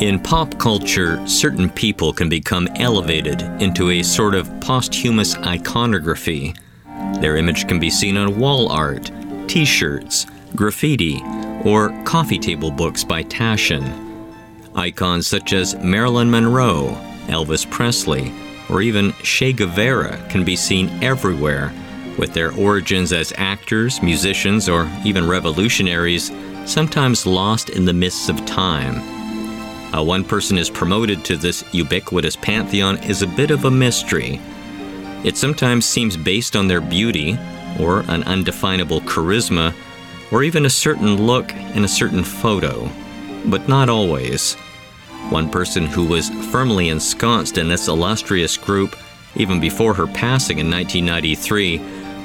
In 0.00 0.20
pop 0.20 0.58
culture, 0.58 1.26
certain 1.26 1.70
people 1.70 2.12
can 2.12 2.28
become 2.28 2.68
elevated 2.76 3.40
into 3.62 3.88
a 3.88 4.02
sort 4.02 4.34
of 4.34 4.50
posthumous 4.60 5.34
iconography. 5.36 6.54
Their 7.20 7.36
image 7.36 7.66
can 7.66 7.80
be 7.80 7.88
seen 7.88 8.18
on 8.18 8.38
wall 8.38 8.68
art, 8.68 9.10
t 9.48 9.64
shirts, 9.64 10.26
graffiti, 10.54 11.22
or 11.64 11.98
coffee 12.04 12.38
table 12.38 12.70
books 12.70 13.04
by 13.04 13.22
Taschen. 13.22 13.90
Icons 14.74 15.26
such 15.26 15.54
as 15.54 15.76
Marilyn 15.76 16.30
Monroe, 16.30 16.88
Elvis 17.28 17.68
Presley, 17.70 18.34
or 18.68 18.82
even 18.82 19.14
Che 19.22 19.54
Guevara 19.54 20.18
can 20.28 20.44
be 20.44 20.56
seen 20.56 20.90
everywhere, 21.02 21.72
with 22.18 22.34
their 22.34 22.52
origins 22.52 23.14
as 23.14 23.32
actors, 23.38 24.02
musicians, 24.02 24.68
or 24.68 24.90
even 25.06 25.26
revolutionaries 25.26 26.30
sometimes 26.66 27.24
lost 27.24 27.70
in 27.70 27.86
the 27.86 27.94
mists 27.94 28.28
of 28.28 28.44
time. 28.44 29.15
How 29.92 30.02
one 30.02 30.24
person 30.24 30.58
is 30.58 30.68
promoted 30.68 31.24
to 31.24 31.36
this 31.36 31.64
ubiquitous 31.72 32.36
pantheon 32.36 32.98
is 33.04 33.22
a 33.22 33.26
bit 33.26 33.50
of 33.50 33.64
a 33.64 33.70
mystery. 33.70 34.40
It 35.24 35.36
sometimes 35.36 35.86
seems 35.86 36.16
based 36.16 36.56
on 36.56 36.68
their 36.68 36.80
beauty, 36.80 37.38
or 37.80 38.00
an 38.08 38.22
undefinable 38.24 39.00
charisma, 39.02 39.74
or 40.30 40.42
even 40.42 40.66
a 40.66 40.70
certain 40.70 41.26
look 41.26 41.52
in 41.54 41.84
a 41.84 41.88
certain 41.88 42.24
photo, 42.24 42.90
but 43.46 43.68
not 43.68 43.88
always. 43.88 44.54
One 45.30 45.48
person 45.48 45.86
who 45.86 46.04
was 46.04 46.30
firmly 46.50 46.88
ensconced 46.90 47.58
in 47.58 47.68
this 47.68 47.88
illustrious 47.88 48.56
group, 48.56 48.96
even 49.34 49.60
before 49.60 49.94
her 49.94 50.06
passing 50.06 50.58
in 50.58 50.70
1993, 50.70 51.80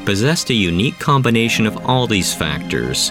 possessed 0.05 0.49
a 0.49 0.53
unique 0.53 0.99
combination 0.99 1.65
of 1.65 1.85
all 1.85 2.07
these 2.07 2.33
factors. 2.33 3.09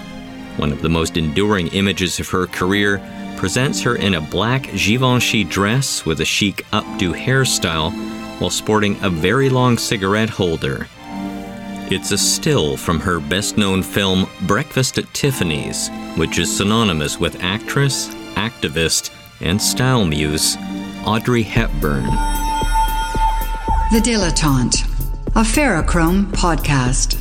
One 0.57 0.73
of 0.73 0.83
the 0.83 0.89
most 0.89 1.17
enduring 1.17 1.69
images 1.69 2.21
of 2.21 2.29
her 2.29 2.47
career 2.47 2.99
presents 3.41 3.80
her 3.80 3.97
in 3.97 4.17
a 4.17 4.21
black 4.21 4.65
Givenchy 4.77 5.45
dress 5.45 6.05
with 6.05 6.21
a 6.21 6.27
chic 6.27 6.62
updo 6.75 7.15
hairstyle 7.15 7.91
while 8.38 8.51
sporting 8.51 9.02
a 9.02 9.09
very 9.09 9.49
long 9.49 9.79
cigarette 9.79 10.29
holder. 10.29 10.87
It's 11.91 12.11
a 12.13 12.18
still 12.18 12.77
from 12.77 13.01
her 13.01 13.18
best 13.18 13.57
known 13.57 13.83
film 13.83 14.29
Breakfast 14.46 14.99
at 14.99 15.13
Tiffany's, 15.15 15.88
which 16.18 16.38
is 16.38 16.55
synonymous 16.55 17.18
with 17.18 17.43
actress, 17.43 18.09
activist, 18.35 19.11
and 19.41 19.61
style 19.61 20.05
muse 20.05 20.59
Audrey 21.07 21.43
Hepburn. 21.43 22.05
The 23.91 24.02
Dilettante, 24.05 24.85
a 25.29 25.43
Ferrochrome 25.43 26.27
podcast. 26.27 27.16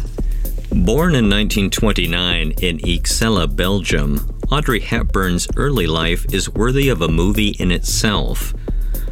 Born 0.86 1.16
in 1.16 1.30
1929 1.30 2.52
in 2.62 2.78
Ixelles, 2.80 3.56
Belgium, 3.56 4.39
Audrey 4.52 4.80
Hepburn's 4.80 5.48
early 5.58 5.86
life 5.86 6.26
is 6.34 6.50
worthy 6.50 6.90
of 6.90 7.04
a 7.04 7.08
movie 7.08 7.50
in 7.60 7.72
itself. 7.72 8.56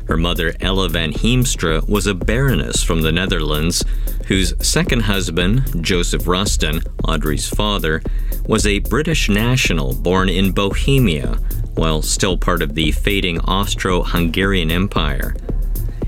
Her 0.07 0.17
mother, 0.17 0.55
Ella 0.61 0.89
van 0.89 1.13
Heemstra, 1.13 1.87
was 1.87 2.07
a 2.07 2.15
baroness 2.15 2.81
from 2.81 3.03
the 3.03 3.11
Netherlands, 3.11 3.85
whose 4.25 4.55
second 4.67 5.01
husband, 5.01 5.83
Joseph 5.83 6.27
Ruston, 6.27 6.81
Audrey's 7.03 7.47
father, 7.47 8.01
was 8.47 8.65
a 8.65 8.79
British 8.79 9.29
national 9.29 9.93
born 9.93 10.27
in 10.27 10.53
Bohemia, 10.53 11.37
while 11.75 12.01
still 12.01 12.35
part 12.35 12.63
of 12.63 12.73
the 12.73 12.91
fading 12.91 13.39
Austro 13.41 14.01
Hungarian 14.01 14.71
Empire. 14.71 15.35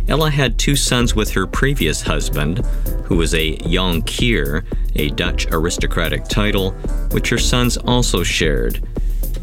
Ella 0.08 0.32
had 0.32 0.58
two 0.58 0.76
sons 0.76 1.14
with 1.14 1.30
her 1.32 1.46
previous 1.46 2.02
husband, 2.02 2.66
who 3.06 3.16
was 3.16 3.36
a 3.36 3.58
Jonkheer, 3.58 4.64
a 4.96 5.10
Dutch 5.10 5.46
aristocratic 5.52 6.24
title, 6.24 6.72
which 7.12 7.30
her 7.30 7.38
sons 7.38 7.78
also 7.78 8.24
shared. 8.24 8.89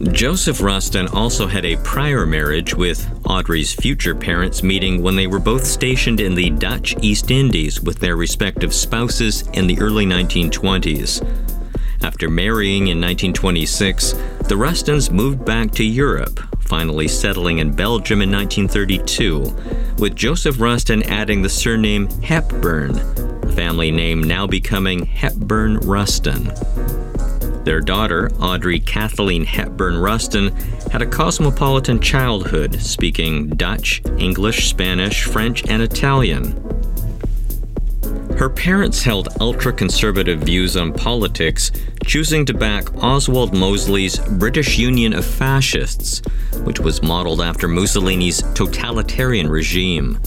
Joseph 0.03 0.61
Ruston 0.61 1.09
also 1.09 1.47
had 1.47 1.65
a 1.65 1.79
prior 1.79 2.27
marriage 2.27 2.75
with 2.75 3.09
Audrey's 3.25 3.73
future 3.73 4.15
parents 4.15 4.63
meeting 4.63 5.03
when 5.03 5.17
they 5.17 5.27
were 5.27 5.39
both 5.39 5.65
stationed 5.65 6.21
in 6.21 6.35
the 6.35 6.51
Dutch 6.51 6.95
East 7.01 7.31
Indies 7.31 7.81
with 7.81 7.99
their 7.99 8.15
respective 8.15 8.75
spouses 8.75 9.49
in 9.55 9.67
the 9.67 9.79
early 9.81 10.05
1920s. 10.05 11.27
After 12.03 12.29
marrying 12.29 12.89
in 12.89 13.01
1926, 13.01 14.13
the 14.49 14.57
Rustons 14.57 15.11
moved 15.11 15.47
back 15.47 15.71
to 15.73 15.85
Europe, 15.85 16.41
finally 16.61 17.09
settling 17.09 17.59
in 17.59 17.73
Belgium 17.73 18.21
in 18.21 18.31
1932, 18.31 19.95
with 19.99 20.15
Joseph 20.15 20.61
Ruston 20.61 21.05
adding 21.05 21.41
the 21.41 21.49
surname 21.49 22.07
Hepburn, 22.21 22.93
the 23.41 23.53
family 23.57 23.91
name 23.91 24.23
now 24.23 24.47
becoming 24.47 25.07
Hepburn 25.07 25.79
Ruston. 25.79 26.53
Their 27.67 27.81
daughter, 27.81 28.31
Audrey 28.39 28.79
Kathleen 28.79 29.45
Hepburn 29.45 29.99
Ruston, 29.99 30.55
had 30.93 31.03
a 31.03 31.07
cosmopolitan 31.07 31.99
childhood, 31.99 32.81
speaking 32.81 33.49
Dutch, 33.49 34.03
English, 34.19 34.69
Spanish, 34.69 35.25
French, 35.25 35.67
and 35.69 35.83
Italian. 35.83 36.53
Her 38.39 38.49
parents 38.49 39.03
held 39.03 39.31
ultra 39.41 39.73
conservative 39.73 40.43
views 40.43 40.77
on 40.77 40.93
politics, 40.93 41.73
choosing 42.05 42.47
to 42.47 42.55
back 42.55 43.03
Oswald 43.03 43.53
Mosley's 43.53 44.17
British 44.17 44.79
Union 44.79 45.13
of 45.13 45.25
Fascists, 45.25 46.23
which 46.63 46.79
was 46.79 47.03
modeled 47.03 47.41
after 47.41 47.67
Mussolini's 47.67 48.43
totalitarian 48.55 49.49
regime. 49.49 50.21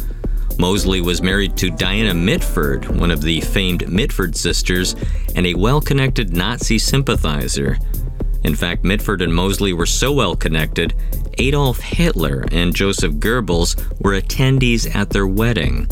Mosley 0.59 1.00
was 1.00 1.22
married 1.22 1.56
to 1.56 1.72
Diana 1.72 2.14
Mitford, 2.14 2.86
one 3.00 3.12
of 3.12 3.22
the 3.22 3.40
famed 3.40 3.88
Mitford 3.88 4.36
sisters, 4.36 4.94
and 5.34 5.47
a 5.47 5.53
well 5.53 5.80
connected 5.80 6.36
Nazi 6.36 6.78
sympathizer. 6.78 7.78
In 8.44 8.56
fact, 8.56 8.84
Mitford 8.84 9.22
and 9.22 9.34
Mosley 9.34 9.72
were 9.72 9.86
so 9.86 10.12
well 10.12 10.36
connected, 10.36 10.94
Adolf 11.38 11.80
Hitler 11.80 12.44
and 12.52 12.75
Joseph 12.75 13.14
Goebbels 13.14 13.78
were 14.02 14.20
attendees 14.20 14.94
at 14.94 15.09
their 15.12 15.28
wedding. 15.28 15.88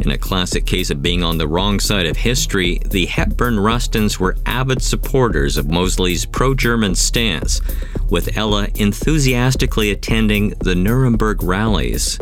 In 0.00 0.10
a 0.10 0.18
classic 0.18 0.66
case 0.66 0.90
of 0.90 1.02
being 1.02 1.24
on 1.24 1.38
the 1.38 1.48
wrong 1.48 1.80
side 1.80 2.06
of 2.06 2.18
history, 2.18 2.80
the 2.84 3.06
Hepburn 3.06 3.58
Rustons 3.58 4.20
were 4.20 4.36
avid 4.44 4.82
supporters 4.82 5.56
of 5.56 5.70
Mosley's 5.70 6.26
pro 6.26 6.54
German 6.54 6.94
stance, 6.94 7.62
with 8.10 8.36
Ella 8.36 8.68
enthusiastically 8.74 9.90
attending 9.90 10.50
the 10.60 10.74
Nuremberg 10.74 11.42
rallies. 11.42 12.18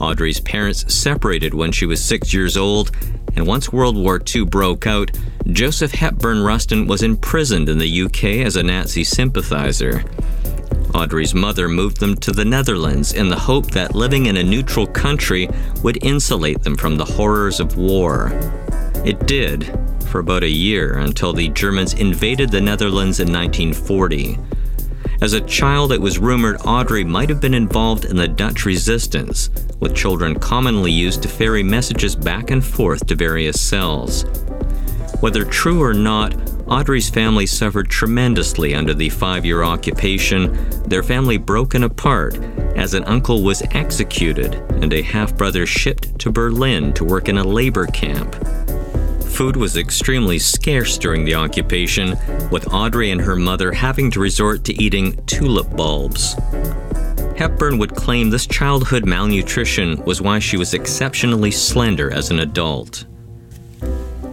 Audrey's 0.00 0.40
parents 0.40 0.92
separated 0.92 1.54
when 1.54 1.72
she 1.72 1.86
was 1.86 2.04
six 2.04 2.32
years 2.32 2.56
old, 2.56 2.90
and 3.36 3.46
once 3.46 3.72
World 3.72 3.96
War 3.96 4.20
II 4.34 4.44
broke 4.44 4.86
out, 4.86 5.10
Joseph 5.46 5.92
Hepburn 5.92 6.42
Ruston 6.42 6.86
was 6.86 7.02
imprisoned 7.02 7.68
in 7.68 7.78
the 7.78 8.02
UK 8.02 8.44
as 8.44 8.56
a 8.56 8.62
Nazi 8.62 9.04
sympathizer. 9.04 10.04
Audrey's 10.94 11.34
mother 11.34 11.68
moved 11.68 12.00
them 12.00 12.16
to 12.16 12.32
the 12.32 12.44
Netherlands 12.44 13.12
in 13.12 13.28
the 13.28 13.38
hope 13.38 13.70
that 13.72 13.94
living 13.94 14.26
in 14.26 14.36
a 14.36 14.42
neutral 14.42 14.86
country 14.86 15.48
would 15.82 16.02
insulate 16.04 16.62
them 16.62 16.76
from 16.76 16.96
the 16.96 17.04
horrors 17.04 17.60
of 17.60 17.76
war. 17.76 18.30
It 19.04 19.26
did, 19.26 19.78
for 20.06 20.20
about 20.20 20.42
a 20.42 20.48
year, 20.48 20.98
until 20.98 21.32
the 21.32 21.48
Germans 21.50 21.94
invaded 21.94 22.50
the 22.50 22.60
Netherlands 22.60 23.20
in 23.20 23.32
1940. 23.32 24.38
As 25.20 25.32
a 25.32 25.40
child, 25.40 25.92
it 25.92 26.00
was 26.00 26.18
rumored 26.18 26.56
Audrey 26.64 27.04
might 27.04 27.28
have 27.28 27.40
been 27.40 27.54
involved 27.54 28.04
in 28.04 28.16
the 28.16 28.28
Dutch 28.28 28.64
resistance, 28.64 29.50
with 29.80 29.96
children 29.96 30.38
commonly 30.38 30.92
used 30.92 31.22
to 31.22 31.28
ferry 31.28 31.62
messages 31.62 32.14
back 32.16 32.50
and 32.50 32.64
forth 32.64 33.06
to 33.06 33.14
various 33.14 33.60
cells. 33.60 34.24
Whether 35.20 35.44
true 35.44 35.82
or 35.82 35.94
not, 35.94 36.34
Audrey's 36.68 37.08
family 37.08 37.46
suffered 37.46 37.88
tremendously 37.88 38.74
under 38.74 38.92
the 38.92 39.08
five 39.08 39.44
year 39.44 39.62
occupation, 39.62 40.52
their 40.82 41.02
family 41.02 41.38
broken 41.38 41.84
apart 41.84 42.36
as 42.76 42.94
an 42.94 43.04
uncle 43.04 43.42
was 43.42 43.62
executed 43.72 44.54
and 44.82 44.92
a 44.92 45.02
half 45.02 45.36
brother 45.36 45.66
shipped 45.66 46.18
to 46.20 46.30
Berlin 46.30 46.92
to 46.92 47.04
work 47.04 47.28
in 47.28 47.38
a 47.38 47.44
labor 47.44 47.86
camp. 47.86 48.34
Food 49.24 49.56
was 49.56 49.76
extremely 49.76 50.38
scarce 50.38 50.98
during 50.98 51.24
the 51.24 51.34
occupation, 51.34 52.16
with 52.50 52.72
Audrey 52.72 53.12
and 53.12 53.20
her 53.20 53.36
mother 53.36 53.72
having 53.72 54.10
to 54.10 54.20
resort 54.20 54.64
to 54.64 54.82
eating 54.82 55.16
tulip 55.26 55.74
bulbs. 55.76 56.34
Hepburn 57.38 57.78
would 57.78 57.94
claim 57.94 58.30
this 58.30 58.48
childhood 58.48 59.06
malnutrition 59.06 60.04
was 60.04 60.20
why 60.20 60.40
she 60.40 60.56
was 60.56 60.74
exceptionally 60.74 61.52
slender 61.52 62.12
as 62.12 62.32
an 62.32 62.40
adult. 62.40 63.04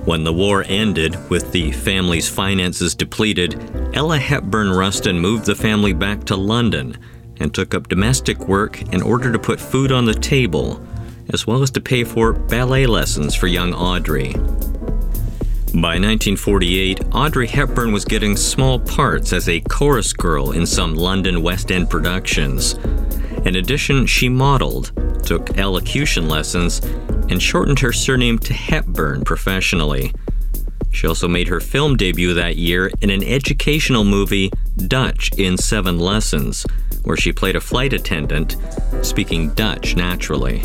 When 0.05 0.23
the 0.23 0.33
war 0.33 0.65
ended, 0.67 1.15
with 1.29 1.51
the 1.51 1.71
family's 1.71 2.27
finances 2.27 2.95
depleted, 2.95 3.61
Ella 3.93 4.17
Hepburn 4.17 4.71
Ruston 4.71 5.19
moved 5.19 5.45
the 5.45 5.53
family 5.53 5.93
back 5.93 6.23
to 6.23 6.35
London 6.35 6.97
and 7.37 7.53
took 7.53 7.75
up 7.75 7.89
domestic 7.89 8.39
work 8.47 8.81
in 8.91 9.03
order 9.03 9.31
to 9.31 9.37
put 9.37 9.59
food 9.59 9.91
on 9.91 10.05
the 10.05 10.15
table, 10.15 10.83
as 11.29 11.45
well 11.45 11.61
as 11.61 11.69
to 11.71 11.81
pay 11.81 12.03
for 12.03 12.33
ballet 12.33 12.87
lessons 12.87 13.35
for 13.35 13.45
young 13.45 13.71
Audrey. 13.75 14.33
By 15.73 15.99
1948, 15.99 17.01
Audrey 17.11 17.47
Hepburn 17.47 17.91
was 17.91 18.05
getting 18.05 18.37
small 18.37 18.79
parts 18.79 19.33
as 19.33 19.49
a 19.49 19.59
chorus 19.59 20.13
girl 20.13 20.51
in 20.51 20.65
some 20.65 20.95
London 20.95 21.41
West 21.41 21.69
End 21.69 21.89
productions. 21.89 22.75
In 23.45 23.57
addition, 23.57 24.05
she 24.05 24.29
modeled, 24.29 24.93
took 25.25 25.57
elocution 25.57 26.29
lessons, 26.29 26.79
and 27.29 27.41
shortened 27.41 27.79
her 27.79 27.91
surname 27.91 28.39
to 28.39 28.53
Hepburn 28.53 29.25
professionally. 29.25 30.13
She 30.91 31.07
also 31.07 31.27
made 31.27 31.49
her 31.49 31.59
film 31.59 31.97
debut 31.97 32.33
that 32.35 32.55
year 32.55 32.89
in 33.01 33.09
an 33.09 33.21
educational 33.21 34.05
movie, 34.05 34.51
Dutch 34.87 35.29
in 35.37 35.57
Seven 35.57 35.99
Lessons, 35.99 36.65
where 37.03 37.17
she 37.17 37.33
played 37.33 37.57
a 37.57 37.61
flight 37.61 37.91
attendant, 37.91 38.55
speaking 39.01 39.49
Dutch 39.55 39.97
naturally. 39.97 40.63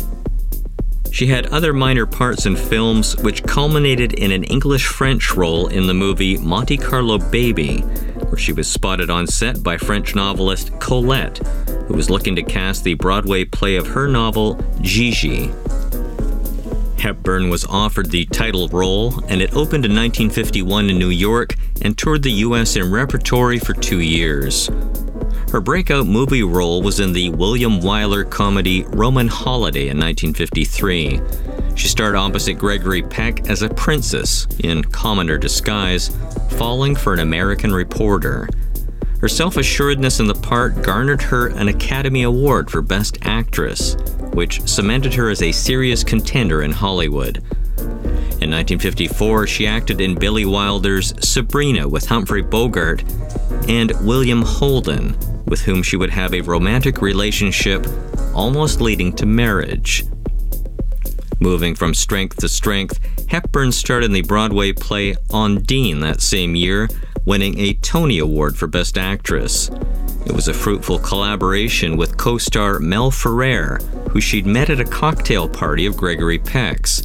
She 1.11 1.27
had 1.27 1.47
other 1.47 1.73
minor 1.73 2.05
parts 2.05 2.45
in 2.45 2.55
films, 2.55 3.17
which 3.17 3.43
culminated 3.43 4.13
in 4.13 4.31
an 4.31 4.45
English 4.45 4.87
French 4.87 5.35
role 5.35 5.67
in 5.67 5.85
the 5.85 5.93
movie 5.93 6.37
Monte 6.37 6.77
Carlo 6.77 7.17
Baby, 7.17 7.79
where 8.29 8.37
she 8.37 8.53
was 8.53 8.67
spotted 8.67 9.09
on 9.09 9.27
set 9.27 9.61
by 9.61 9.77
French 9.77 10.15
novelist 10.15 10.71
Colette, 10.79 11.39
who 11.87 11.95
was 11.95 12.09
looking 12.09 12.35
to 12.37 12.43
cast 12.43 12.85
the 12.85 12.93
Broadway 12.93 13.43
play 13.43 13.75
of 13.75 13.87
her 13.87 14.07
novel 14.07 14.57
Gigi. 14.79 15.51
Hepburn 16.97 17.49
was 17.49 17.65
offered 17.65 18.09
the 18.09 18.25
title 18.25 18.69
role, 18.69 19.21
and 19.27 19.41
it 19.41 19.53
opened 19.53 19.85
in 19.85 19.95
1951 19.95 20.89
in 20.89 20.97
New 20.97 21.09
York 21.09 21.55
and 21.81 21.97
toured 21.97 22.23
the 22.23 22.31
U.S. 22.31 22.75
in 22.75 22.89
repertory 22.89 23.59
for 23.59 23.73
two 23.73 23.99
years. 23.99 24.69
Her 25.51 25.59
breakout 25.59 26.07
movie 26.07 26.43
role 26.43 26.81
was 26.81 27.01
in 27.01 27.11
the 27.11 27.27
William 27.27 27.81
Wyler 27.81 28.27
comedy 28.27 28.83
Roman 28.83 29.27
Holiday 29.27 29.89
in 29.89 29.99
1953. 29.99 31.19
She 31.75 31.89
starred 31.89 32.15
opposite 32.15 32.53
Gregory 32.53 33.01
Peck 33.01 33.49
as 33.49 33.61
a 33.61 33.67
princess 33.67 34.47
in 34.63 34.81
Commoner 34.81 35.37
Disguise, 35.37 36.09
falling 36.51 36.95
for 36.95 37.13
an 37.13 37.19
American 37.19 37.73
reporter. 37.73 38.47
Her 39.19 39.27
self 39.27 39.57
assuredness 39.57 40.21
in 40.21 40.27
the 40.27 40.35
part 40.35 40.83
garnered 40.83 41.21
her 41.23 41.47
an 41.47 41.67
Academy 41.67 42.23
Award 42.23 42.71
for 42.71 42.81
Best 42.81 43.17
Actress, 43.23 43.97
which 44.31 44.65
cemented 44.65 45.13
her 45.15 45.29
as 45.29 45.41
a 45.41 45.51
serious 45.51 46.01
contender 46.01 46.61
in 46.61 46.71
Hollywood. 46.71 47.39
In 48.39 48.49
1954, 48.49 49.47
she 49.47 49.67
acted 49.67 49.99
in 49.99 50.15
Billy 50.15 50.45
Wilder's 50.45 51.13
Sabrina 51.19 51.89
with 51.89 52.05
Humphrey 52.05 52.41
Bogart 52.41 53.03
and 53.67 53.91
William 54.07 54.43
Holden, 54.43 55.13
with 55.51 55.61
whom 55.61 55.83
she 55.83 55.97
would 55.97 56.09
have 56.09 56.33
a 56.33 56.41
romantic 56.41 57.01
relationship, 57.01 57.85
almost 58.33 58.79
leading 58.79 59.11
to 59.13 59.25
marriage. 59.27 60.05
Moving 61.41 61.75
from 61.75 61.93
strength 61.93 62.37
to 62.37 62.47
strength, 62.47 62.99
Hepburn 63.27 63.73
starred 63.73 64.05
in 64.05 64.13
the 64.13 64.21
Broadway 64.21 64.71
play 64.71 65.13
Ondine 65.29 65.99
that 66.01 66.21
same 66.21 66.55
year, 66.55 66.87
winning 67.25 67.59
a 67.59 67.73
Tony 67.73 68.19
Award 68.19 68.57
for 68.57 68.67
Best 68.67 68.97
Actress. 68.97 69.69
It 70.25 70.31
was 70.31 70.47
a 70.47 70.53
fruitful 70.53 70.99
collaboration 70.99 71.97
with 71.97 72.15
co 72.15 72.37
star 72.37 72.79
Mel 72.79 73.11
Ferrer, 73.11 73.79
who 74.11 74.21
she'd 74.21 74.45
met 74.45 74.69
at 74.69 74.79
a 74.79 74.85
cocktail 74.85 75.49
party 75.49 75.85
of 75.85 75.97
Gregory 75.97 76.39
Peck's. 76.39 77.03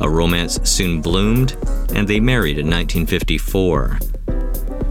A 0.00 0.08
romance 0.08 0.58
soon 0.64 1.02
bloomed, 1.02 1.56
and 1.94 2.08
they 2.08 2.20
married 2.20 2.58
in 2.58 2.66
1954. 2.66 3.98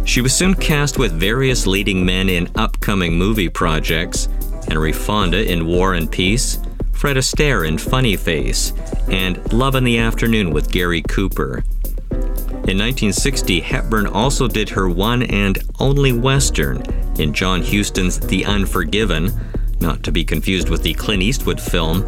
She 0.05 0.21
was 0.21 0.35
soon 0.35 0.53
cast 0.53 0.99
with 0.99 1.19
various 1.19 1.65
leading 1.65 2.05
men 2.05 2.29
in 2.29 2.47
upcoming 2.55 3.17
movie 3.17 3.49
projects 3.49 4.29
Henry 4.67 4.93
Fonda 4.93 5.51
in 5.51 5.65
War 5.65 5.95
and 5.95 6.09
Peace, 6.09 6.59
Fred 6.93 7.17
Astaire 7.17 7.67
in 7.67 7.77
Funny 7.77 8.15
Face, 8.15 8.71
and 9.09 9.51
Love 9.51 9.75
in 9.75 9.83
the 9.83 9.97
Afternoon 9.97 10.51
with 10.51 10.71
Gary 10.71 11.01
Cooper. 11.01 11.63
In 12.11 12.79
1960, 12.79 13.59
Hepburn 13.59 14.07
also 14.07 14.47
did 14.47 14.69
her 14.69 14.87
one 14.87 15.23
and 15.23 15.59
only 15.79 16.13
Western 16.13 16.81
in 17.19 17.33
John 17.33 17.61
Huston's 17.61 18.19
The 18.19 18.45
Unforgiven, 18.45 19.31
not 19.79 20.03
to 20.03 20.11
be 20.11 20.23
confused 20.23 20.69
with 20.69 20.83
the 20.83 20.93
Clint 20.93 21.23
Eastwood 21.23 21.59
film. 21.59 22.03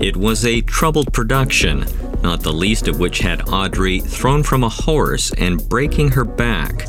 It 0.00 0.16
was 0.16 0.44
a 0.46 0.62
troubled 0.62 1.12
production, 1.12 1.84
not 2.22 2.40
the 2.40 2.52
least 2.52 2.88
of 2.88 2.98
which 2.98 3.20
had 3.20 3.48
Audrey 3.48 4.00
thrown 4.00 4.42
from 4.42 4.64
a 4.64 4.68
horse 4.68 5.32
and 5.38 5.68
breaking 5.68 6.10
her 6.10 6.24
back, 6.24 6.86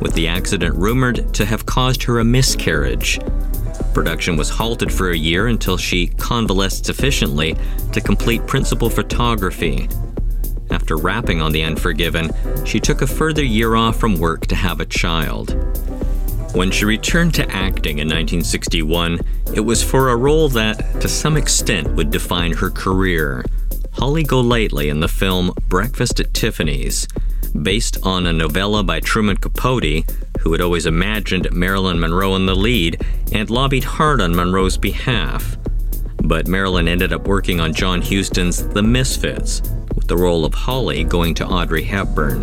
with 0.00 0.14
the 0.14 0.28
accident 0.28 0.74
rumored 0.76 1.32
to 1.34 1.44
have 1.44 1.66
caused 1.66 2.02
her 2.02 2.18
a 2.18 2.24
miscarriage. 2.24 3.18
Production 3.94 4.36
was 4.36 4.50
halted 4.50 4.92
for 4.92 5.10
a 5.10 5.16
year 5.16 5.46
until 5.46 5.76
she 5.76 6.08
convalesced 6.08 6.84
sufficiently 6.84 7.56
to 7.92 8.00
complete 8.00 8.46
principal 8.46 8.90
photography. 8.90 9.88
After 10.70 10.96
wrapping 10.96 11.40
on 11.40 11.52
The 11.52 11.62
Unforgiven, 11.62 12.30
she 12.64 12.80
took 12.80 13.02
a 13.02 13.06
further 13.06 13.44
year 13.44 13.76
off 13.76 13.96
from 13.96 14.18
work 14.18 14.46
to 14.48 14.54
have 14.54 14.80
a 14.80 14.86
child. 14.86 15.52
When 16.54 16.70
she 16.70 16.84
returned 16.84 17.34
to 17.34 17.50
acting 17.50 17.98
in 17.98 18.08
1961, 18.08 19.20
it 19.54 19.60
was 19.60 19.82
for 19.82 20.10
a 20.10 20.16
role 20.16 20.48
that, 20.50 21.00
to 21.00 21.08
some 21.08 21.36
extent, 21.36 21.92
would 21.94 22.10
define 22.10 22.52
her 22.52 22.70
career. 22.70 23.44
Holly 23.96 24.24
Golightly 24.24 24.88
in 24.88 25.00
the 25.00 25.08
film 25.08 25.54
Breakfast 25.68 26.20
at 26.20 26.34
Tiffany's, 26.34 27.08
based 27.62 27.96
on 28.02 28.26
a 28.26 28.32
novella 28.32 28.82
by 28.82 29.00
Truman 29.00 29.36
Capote, 29.36 30.04
who 30.40 30.52
had 30.52 30.60
always 30.60 30.84
imagined 30.84 31.50
Marilyn 31.52 32.00
Monroe 32.00 32.34
in 32.34 32.44
the 32.44 32.56
lead 32.56 33.00
and 33.32 33.48
lobbied 33.48 33.84
hard 33.84 34.20
on 34.20 34.34
Monroe's 34.34 34.76
behalf. 34.76 35.56
But 36.24 36.48
Marilyn 36.48 36.88
ended 36.88 37.12
up 37.12 37.28
working 37.28 37.60
on 37.60 37.72
John 37.72 38.02
Huston's 38.02 38.66
The 38.66 38.82
Misfits, 38.82 39.62
with 39.94 40.08
the 40.08 40.16
role 40.16 40.44
of 40.44 40.52
Holly 40.52 41.04
going 41.04 41.34
to 41.34 41.46
Audrey 41.46 41.84
Hepburn. 41.84 42.42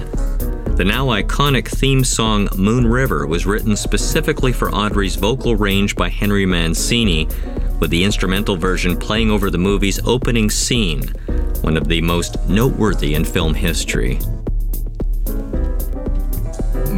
The 0.78 0.86
now 0.86 1.08
iconic 1.08 1.68
theme 1.68 2.04
song 2.04 2.48
Moon 2.56 2.88
River 2.88 3.28
was 3.28 3.46
written 3.46 3.76
specifically 3.76 4.54
for 4.54 4.72
Audrey's 4.72 5.16
vocal 5.16 5.56
range 5.56 5.96
by 5.96 6.10
Henry 6.10 6.46
Mancini, 6.46 7.28
with 7.80 7.92
the 7.92 8.04
instrumental 8.04 8.56
version 8.56 8.96
playing 8.96 9.30
over 9.30 9.50
the 9.50 9.58
movie's 9.58 10.00
opening 10.08 10.50
scene, 10.50 11.12
one 11.62 11.78
of 11.78 11.88
the 11.88 12.02
most 12.02 12.38
noteworthy 12.48 13.16
in 13.16 13.26
film 13.26 13.54
history. 13.54 14.20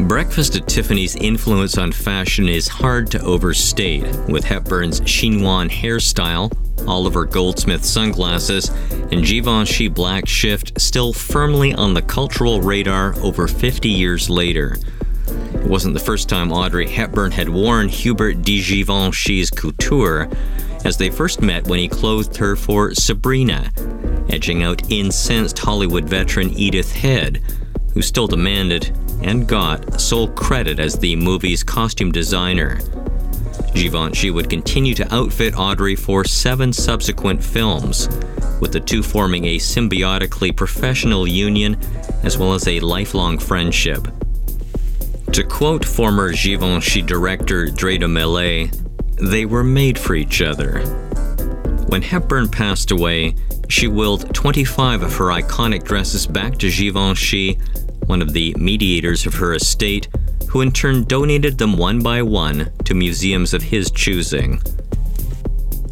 Breakfast 0.08 0.56
at 0.56 0.68
Tiffany's 0.68 1.16
influence 1.16 1.78
on 1.78 1.92
fashion 1.92 2.50
is 2.50 2.68
hard 2.68 3.12
to 3.12 3.22
overstate, 3.24 4.04
with 4.28 4.44
Hepburn's 4.44 5.00
chignon 5.02 5.70
hairstyle, 5.70 6.52
Oliver 6.88 7.26
Goldsmith 7.26 7.86
sunglasses, 7.86 8.70
and 9.12 9.24
Givenchy 9.24 9.88
black 9.88 10.28
shift 10.28 10.82
still 10.82 11.14
firmly 11.14 11.74
on 11.74 11.94
the 11.94 12.02
cultural 12.02 12.62
radar 12.62 13.16
over 13.20 13.48
50 13.48 13.88
years 13.88 14.30
later. 14.30 14.78
It 15.28 15.68
wasn't 15.68 15.94
the 15.94 16.00
first 16.00 16.28
time 16.28 16.52
Audrey 16.52 16.90
Hepburn 16.90 17.32
had 17.32 17.48
worn 17.48 17.88
Hubert 17.88 18.42
de 18.42 18.62
Givenchy's 18.62 19.50
couture, 19.50 20.28
as 20.84 20.98
they 20.98 21.10
first 21.10 21.42
met 21.42 21.68
when 21.68 21.80
he 21.80 21.88
clothed 21.88 22.36
her 22.38 22.56
for 22.56 22.94
Sabrina, 22.94 23.72
edging 24.34 24.64
out 24.64 24.92
incensed 24.92 25.60
Hollywood 25.60 26.10
veteran 26.10 26.50
Edith 26.58 26.92
Head, 26.92 27.40
who 27.94 28.02
still 28.02 28.26
demanded 28.26 28.92
and 29.22 29.48
got 29.48 30.02
sole 30.02 30.28
credit 30.30 30.80
as 30.80 30.98
the 30.98 31.16
movie's 31.16 31.64
costume 31.64 32.12
designer. 32.12 32.80
Givenchy 33.76 34.32
would 34.32 34.50
continue 34.50 34.96
to 34.96 35.14
outfit 35.14 35.54
Audrey 35.56 35.96
for 35.96 36.26
seven 36.26 36.74
subsequent 36.74 37.44
films, 37.44 38.10
with 38.60 38.72
the 38.72 38.80
two 38.80 39.04
forming 39.04 39.46
a 39.46 39.58
symbiotically 39.58 40.56
professional 40.56 41.28
union 41.28 41.78
as 42.24 42.36
well 42.36 42.54
as 42.54 42.68
a 42.68 42.80
lifelong 42.80 43.38
friendship. 43.38 44.08
To 45.32 45.44
quote 45.44 45.86
former 45.86 46.34
Givenchy 46.34 47.04
director 47.04 47.68
Dre 47.68 48.00
de 48.00 48.70
they 49.22 49.46
were 49.46 49.64
made 49.64 50.00
for 50.00 50.16
each 50.16 50.42
other. 50.42 50.80
When 51.88 52.02
Hepburn 52.02 52.50
passed 52.50 52.90
away, 52.90 53.36
she 53.70 53.88
willed 53.88 54.34
25 54.34 55.04
of 55.04 55.16
her 55.16 55.26
iconic 55.26 55.84
dresses 55.84 56.28
back 56.28 56.58
to 56.60 56.70
Givenchy, 56.70 57.60
one 58.06 58.22
of 58.22 58.34
the 58.34 58.54
mediators 58.58 59.26
of 59.26 59.34
her 59.36 59.54
estate, 59.54 60.08
who 60.50 60.62
in 60.62 60.72
turn 60.72 61.04
donated 61.06 61.58
them 61.58 61.78
one 61.78 62.02
by 62.02 62.22
one 62.22 62.72
to 62.86 62.94
museums 62.94 63.54
of 63.54 63.64
his 63.64 63.90
choosing. 63.92 64.62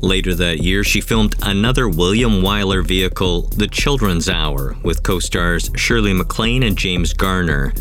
Later 0.01 0.33
that 0.35 0.59
year, 0.59 0.83
she 0.83 0.99
filmed 0.99 1.35
another 1.43 1.87
William 1.87 2.41
Wyler 2.41 2.85
vehicle, 2.85 3.43
The 3.55 3.67
Children's 3.67 4.29
Hour, 4.29 4.75
with 4.83 5.03
co 5.03 5.19
stars 5.19 5.69
Shirley 5.75 6.13
MacLaine 6.13 6.63
and 6.63 6.77
James 6.77 7.13
Garner. 7.13 7.73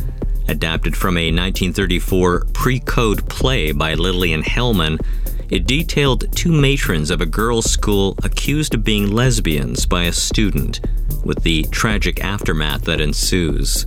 Adapted 0.49 0.97
from 0.97 1.17
a 1.17 1.33
1934 1.33 2.47
pre 2.53 2.81
code 2.81 3.27
play 3.29 3.73
by 3.73 3.95
Lillian 3.95 4.43
Hellman, 4.43 4.99
it 5.51 5.67
detailed 5.67 6.31
two 6.37 6.53
matrons 6.53 7.11
of 7.11 7.21
a 7.21 7.27
girls' 7.27 7.71
school 7.71 8.15
accused 8.23 8.75
of 8.75 8.85
being 8.85 9.11
lesbians 9.11 9.85
by 9.85 10.05
a 10.05 10.13
student, 10.13 10.81
with 11.25 11.43
the 11.43 11.65
tragic 11.65 12.25
aftermath 12.25 12.83
that 12.83 13.01
ensues. 13.01 13.87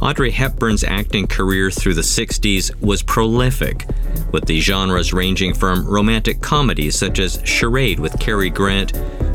Audrey 0.00 0.30
Hepburn's 0.30 0.84
acting 0.84 1.26
career 1.26 1.70
through 1.70 1.94
the 1.94 2.02
60s 2.02 2.74
was 2.80 3.02
prolific, 3.02 3.86
with 4.30 4.44
the 4.44 4.60
genres 4.60 5.12
ranging 5.12 5.54
from 5.54 5.86
romantic 5.86 6.40
comedies 6.40 6.98
such 6.98 7.18
as 7.18 7.40
Charade 7.44 7.98
with 7.98 8.18
Cary 8.20 8.50
Grant 8.50 8.92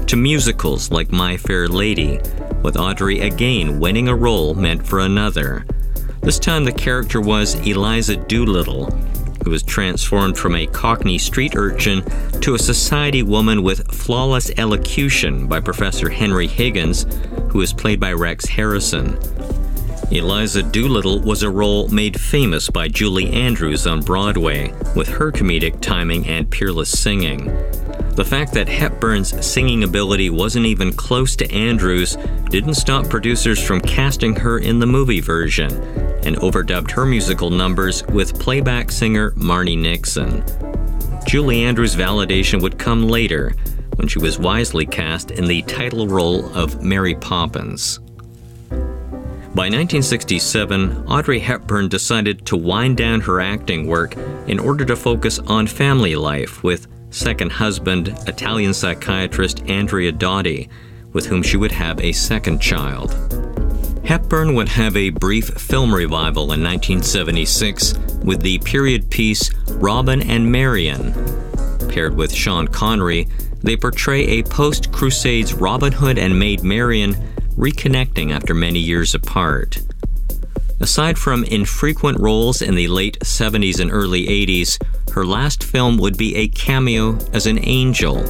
to 0.07 0.15
musicals 0.15 0.91
like 0.91 1.11
My 1.11 1.35
Fair 1.35 1.67
Lady, 1.67 2.19
with 2.63 2.77
Audrey 2.77 3.21
again 3.21 3.79
winning 3.79 4.07
a 4.07 4.15
role 4.15 4.53
meant 4.53 4.85
for 4.85 4.99
another. 4.99 5.65
This 6.21 6.37
time 6.37 6.63
the 6.63 6.71
character 6.71 7.19
was 7.19 7.55
Eliza 7.67 8.15
Doolittle, 8.15 8.85
who 9.43 9.49
was 9.49 9.63
transformed 9.63 10.37
from 10.37 10.55
a 10.55 10.67
Cockney 10.67 11.17
street 11.17 11.55
urchin 11.55 12.03
to 12.41 12.55
a 12.55 12.59
society 12.59 13.23
woman 13.23 13.63
with 13.63 13.91
flawless 13.91 14.51
elocution 14.57 15.47
by 15.47 15.59
Professor 15.59 16.09
Henry 16.09 16.47
Higgins, 16.47 17.05
who 17.49 17.59
was 17.59 17.73
played 17.73 17.99
by 17.99 18.13
Rex 18.13 18.45
Harrison. 18.45 19.17
Eliza 20.11 20.61
Doolittle 20.61 21.21
was 21.21 21.41
a 21.41 21.49
role 21.49 21.87
made 21.87 22.19
famous 22.19 22.69
by 22.69 22.89
Julie 22.89 23.31
Andrews 23.31 23.87
on 23.87 24.01
Broadway, 24.01 24.73
with 24.95 25.07
her 25.07 25.31
comedic 25.31 25.79
timing 25.79 26.27
and 26.27 26.49
peerless 26.49 26.91
singing. 26.91 27.45
The 28.15 28.25
fact 28.25 28.53
that 28.53 28.67
Hepburn's 28.67 29.45
singing 29.45 29.85
ability 29.85 30.29
wasn't 30.29 30.65
even 30.65 30.91
close 30.91 31.37
to 31.37 31.49
Andrews 31.49 32.17
didn't 32.49 32.73
stop 32.73 33.09
producers 33.09 33.63
from 33.63 33.79
casting 33.79 34.35
her 34.35 34.59
in 34.59 34.79
the 34.79 34.85
movie 34.85 35.21
version 35.21 36.00
and 36.25 36.37
overdubbed 36.37 36.91
her 36.91 37.05
musical 37.05 37.49
numbers 37.49 38.05
with 38.07 38.39
playback 38.39 38.91
singer 38.91 39.31
Marni 39.31 39.77
Nixon. 39.77 40.43
Julie 41.25 41.63
Andrews' 41.63 41.95
validation 41.95 42.61
would 42.61 42.79
come 42.79 43.07
later 43.07 43.55
when 43.95 44.07
she 44.07 44.19
was 44.19 44.39
wisely 44.39 44.85
cast 44.85 45.31
in 45.31 45.45
the 45.45 45.61
title 45.63 46.07
role 46.07 46.45
of 46.55 46.81
Mary 46.81 47.15
Poppins. 47.15 47.99
By 49.53 49.67
1967, 49.67 51.07
Audrey 51.07 51.39
Hepburn 51.39 51.89
decided 51.89 52.45
to 52.45 52.55
wind 52.55 52.95
down 52.95 53.19
her 53.21 53.41
acting 53.41 53.85
work 53.85 54.15
in 54.47 54.59
order 54.59 54.85
to 54.85 54.95
focus 54.95 55.39
on 55.39 55.67
family 55.67 56.15
life 56.15 56.63
with 56.63 56.87
second 57.09 57.51
husband, 57.51 58.07
Italian 58.27 58.73
psychiatrist 58.73 59.61
Andrea 59.67 60.13
Dotti, 60.13 60.69
with 61.11 61.25
whom 61.25 61.43
she 61.43 61.57
would 61.57 61.73
have 61.73 61.99
a 61.99 62.13
second 62.13 62.61
child. 62.61 63.11
Hepburn 64.05 64.55
would 64.55 64.69
have 64.69 64.97
a 64.97 65.09
brief 65.09 65.49
film 65.49 65.93
revival 65.93 66.51
in 66.53 66.63
1976 66.63 67.93
with 68.23 68.41
the 68.41 68.57
period 68.59 69.09
piece 69.09 69.51
Robin 69.75 70.21
and 70.21 70.51
Marian. 70.51 71.13
Paired 71.89 72.15
with 72.15 72.33
Sean 72.33 72.67
Connery, 72.67 73.27
they 73.63 73.77
portray 73.77 74.25
a 74.25 74.43
post 74.43 74.91
Crusades 74.91 75.53
Robin 75.53 75.91
Hood 75.91 76.17
and 76.17 76.37
Maid 76.37 76.63
Marian 76.63 77.13
reconnecting 77.55 78.31
after 78.31 78.53
many 78.53 78.79
years 78.79 79.13
apart. 79.13 79.81
Aside 80.79 81.17
from 81.17 81.43
infrequent 81.43 82.19
roles 82.19 82.61
in 82.61 82.73
the 82.73 82.87
late 82.87 83.19
70s 83.19 83.79
and 83.79 83.91
early 83.91 84.25
80s, 84.25 84.81
her 85.13 85.25
last 85.25 85.63
film 85.63 85.97
would 85.99 86.17
be 86.17 86.35
a 86.35 86.47
cameo 86.47 87.19
as 87.33 87.45
an 87.45 87.59
angel 87.63 88.25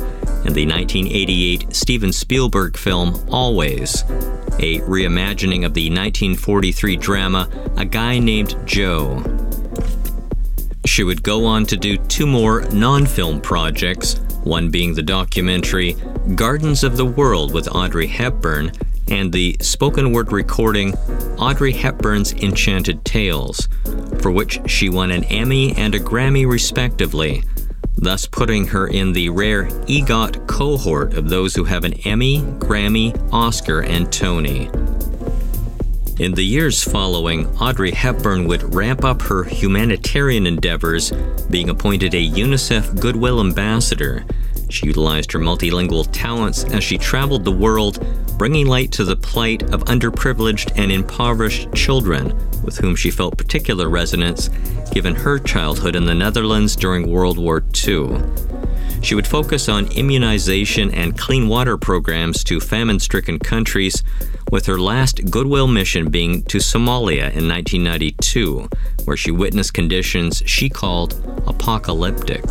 in 0.46 0.54
the 0.54 0.66
1988 0.66 1.74
Steven 1.74 2.12
Spielberg 2.12 2.76
film 2.76 3.24
Always, 3.30 4.02
a 4.60 4.80
reimagining 4.82 5.66
of 5.66 5.74
the 5.74 5.90
1943 5.90 6.96
drama 6.96 7.50
A 7.78 7.86
Guy 7.86 8.20
Named 8.20 8.56
Joe. 8.66 9.24
She 10.86 11.04
would 11.04 11.22
go 11.22 11.46
on 11.46 11.66
to 11.68 11.78
do 11.78 11.98
two 11.98 12.26
more 12.26 12.62
non 12.72 13.06
film 13.06 13.40
projects, 13.40 14.16
one 14.44 14.70
being 14.70 14.96
the 14.96 15.04
documentary 15.04 15.94
Gardens 16.36 16.84
of 16.84 16.98
the 16.98 17.06
World 17.06 17.54
with 17.54 17.74
Audrey 17.74 18.08
Hepburn 18.08 18.72
and 19.12 19.32
the 19.32 19.58
spoken 19.60 20.12
word 20.14 20.32
recording 20.32 20.96
Audrey 21.38 21.74
Hepburn's 21.74 22.34
Enchanted 22.34 23.04
Tales, 23.04 23.68
for 24.22 24.32
which 24.32 24.60
she 24.68 24.90
won 24.90 25.12
an 25.12 25.24
Emmy 25.26 25.76
and 25.76 25.94
a 25.94 26.00
Grammy 26.00 26.50
respectively, 26.50 27.44
thus 27.96 28.26
putting 28.26 28.68
her 28.68 28.88
in 28.88 29.14
the 29.14 29.30
rare 29.30 29.66
EGOT 29.88 30.48
cohort 30.48 31.14
of 31.14 31.30
those 31.30 31.56
who 31.56 31.64
have 31.64 31.84
an 31.84 31.94
Emmy, 32.06 32.42
Grammy, 32.60 33.16
Oscar, 33.32 33.82
and 33.82 34.12
Tony. 34.12 34.70
In 36.20 36.34
the 36.34 36.46
years 36.46 36.84
following, 36.84 37.48
Audrey 37.58 37.92
Hepburn 37.92 38.46
would 38.46 38.76
ramp 38.76 39.04
up 39.04 39.22
her 39.24 39.44
humanitarian 39.44 40.46
endeavors, 40.46 41.12
being 41.50 41.70
appointed 41.70 42.14
a 42.14 42.30
UNICEF 42.30 43.00
Goodwill 43.00 43.40
Ambassador 43.40 44.24
she 44.72 44.88
utilized 44.88 45.32
her 45.34 45.40
multilingual 45.40 46.08
talents 46.12 46.64
as 46.66 46.84
she 46.84 46.98
traveled 46.98 47.44
the 47.44 47.52
world, 47.52 48.06
bringing 48.38 48.68
light 48.68 48.92
to 48.94 49.04
the 49.04 49.16
plight 49.16 49.64
of 49.64 49.84
underprivileged 49.86 50.72
and 50.78 50.92
impoverished 50.92 51.72
children, 51.74 52.34
with 52.64 52.78
whom 52.78 52.96
she 52.96 53.12
felt 53.12 53.38
particular 53.38 53.90
resonance 53.90 54.50
given 54.92 55.16
her 55.16 55.40
childhood 55.40 55.96
in 55.96 56.06
the 56.06 56.14
Netherlands 56.14 56.76
during 56.76 57.10
World 57.10 57.38
War 57.38 57.64
II. 57.88 58.22
She 59.02 59.16
would 59.16 59.26
focus 59.26 59.68
on 59.68 59.92
immunization 59.94 60.94
and 60.94 61.18
clean 61.18 61.48
water 61.48 61.78
programs 61.78 62.44
to 62.44 62.60
famine 62.60 63.00
stricken 63.00 63.40
countries, 63.40 64.04
with 64.52 64.66
her 64.66 64.80
last 64.80 65.32
goodwill 65.32 65.68
mission 65.68 66.10
being 66.10 66.44
to 66.44 66.58
Somalia 66.58 67.34
in 67.34 67.48
1992, 67.48 68.68
where 69.06 69.18
she 69.18 69.32
witnessed 69.32 69.74
conditions 69.74 70.44
she 70.46 70.70
called 70.70 71.14
apocalyptic. 71.48 72.44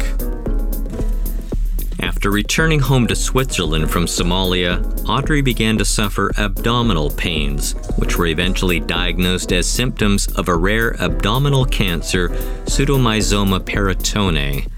After 2.21 2.31
returning 2.31 2.81
home 2.81 3.07
to 3.07 3.17
Switzerland 3.17 3.91
from 3.91 4.05
Somalia, 4.05 4.85
Audrey 5.09 5.41
began 5.41 5.79
to 5.79 5.87
suffer 5.87 6.31
abdominal 6.37 7.09
pains, 7.09 7.73
which 7.97 8.19
were 8.19 8.27
eventually 8.27 8.79
diagnosed 8.79 9.55
as 9.55 9.67
symptoms 9.67 10.27
of 10.37 10.49
a 10.49 10.55
rare 10.55 11.03
abdominal 11.03 11.65
cancer, 11.65 12.29
pseudomyxoma 12.67 13.61
peritonei. 13.61 14.71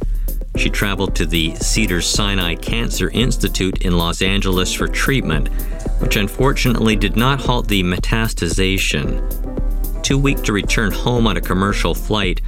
She 0.57 0.71
traveled 0.71 1.17
to 1.17 1.27
the 1.27 1.57
Cedars 1.57 2.07
Sinai 2.07 2.55
Cancer 2.55 3.11
Institute 3.11 3.83
in 3.83 3.99
Los 3.99 4.23
Angeles 4.23 4.73
for 4.73 4.87
treatment, 4.87 5.49
which 5.99 6.15
unfortunately 6.15 6.95
did 6.95 7.17
not 7.17 7.41
halt 7.41 7.67
the 7.67 7.83
metastasization. 7.83 9.21
Too 10.05 10.17
weak 10.17 10.45
to 10.45 10.53
return 10.53 10.93
home 10.93 11.27
on 11.27 11.37
a 11.37 11.41
commercial 11.41 11.93
flight, 11.93 12.41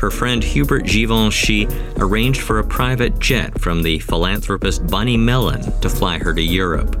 her 0.00 0.10
friend 0.10 0.42
Hubert 0.42 0.86
Givenchy 0.86 1.68
arranged 1.98 2.40
for 2.40 2.58
a 2.58 2.64
private 2.64 3.18
jet 3.18 3.60
from 3.60 3.82
the 3.82 3.98
philanthropist 3.98 4.86
Bunny 4.86 5.18
Mellon 5.18 5.78
to 5.82 5.90
fly 5.90 6.16
her 6.18 6.32
to 6.32 6.42
Europe. 6.42 6.96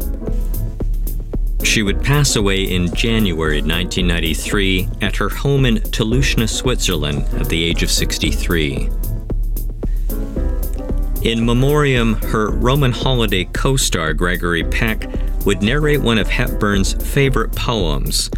She 1.64 1.82
would 1.82 2.02
pass 2.02 2.36
away 2.36 2.64
in 2.64 2.94
January 2.94 3.62
1993 3.62 4.88
at 5.00 5.16
her 5.16 5.30
home 5.30 5.64
in 5.64 5.76
Tolochenaz, 5.76 6.50
Switzerland, 6.50 7.24
at 7.40 7.48
the 7.48 7.64
age 7.64 7.82
of 7.82 7.90
63. 7.90 8.90
In 11.22 11.46
memoriam, 11.46 12.14
her 12.14 12.50
Roman 12.50 12.92
holiday 12.92 13.44
co 13.44 13.76
star 13.76 14.12
Gregory 14.12 14.64
Peck 14.64 15.06
would 15.46 15.62
narrate 15.62 16.02
one 16.02 16.18
of 16.18 16.28
Hepburn's 16.28 16.92
favorite 17.12 17.52
poems, 17.56 18.30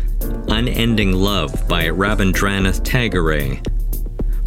Unending 0.48 1.12
Love 1.12 1.66
by 1.68 1.86
Rabindranath 1.86 2.84
Tagore, 2.84 3.60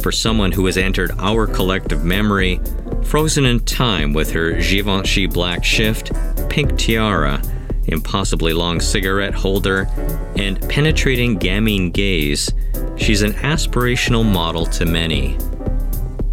for 0.06 0.12
someone 0.12 0.52
who 0.52 0.66
has 0.66 0.76
entered 0.76 1.10
our 1.18 1.48
collective 1.48 2.04
memory, 2.04 2.60
frozen 3.02 3.44
in 3.44 3.58
time 3.58 4.12
with 4.12 4.30
her 4.30 4.52
Givenchy 4.52 5.26
black 5.26 5.64
shift, 5.64 6.12
pink 6.48 6.78
tiara, 6.78 7.42
impossibly 7.86 8.52
long 8.52 8.78
cigarette 8.78 9.34
holder, 9.34 9.88
and 10.36 10.60
penetrating 10.68 11.36
gamine 11.36 11.92
gaze, 11.92 12.48
she's 12.96 13.22
an 13.22 13.32
aspirational 13.32 14.24
model 14.24 14.64
to 14.66 14.86
many. 14.86 15.32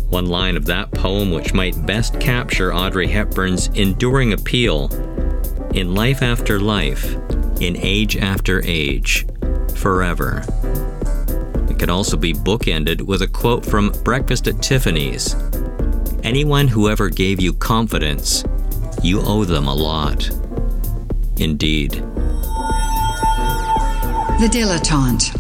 One 0.09 0.27
line 0.27 0.55
of 0.55 0.65
that 0.65 0.91
poem, 0.91 1.31
which 1.31 1.55
might 1.55 1.83
best 1.87 2.19
capture 2.19 2.71
Audrey 2.71 3.07
Hepburn's 3.07 3.69
enduring 3.69 4.33
appeal 4.33 4.93
in 5.73 5.95
life 5.95 6.21
after 6.21 6.59
life, 6.59 7.15
in 7.59 7.75
age 7.77 8.17
after 8.17 8.61
age, 8.63 9.25
forever 9.73 10.43
could 11.73 11.89
also 11.89 12.17
be 12.17 12.33
bookended 12.33 13.01
with 13.01 13.21
a 13.21 13.27
quote 13.27 13.65
from 13.65 13.91
Breakfast 14.03 14.47
at 14.47 14.61
Tiffany's 14.61 15.35
Anyone 16.23 16.69
who 16.69 16.89
ever 16.89 17.09
gave 17.09 17.41
you 17.41 17.51
confidence, 17.53 18.45
you 19.01 19.21
owe 19.21 19.43
them 19.43 19.67
a 19.67 19.73
lot. 19.73 20.29
Indeed. 21.37 21.91
The 24.39 24.49
Dilettante, 24.49 25.35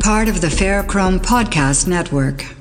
part 0.00 0.28
of 0.28 0.40
the 0.40 0.50
Fairchrome 0.50 1.20
Podcast 1.20 1.86
Network. 1.86 2.53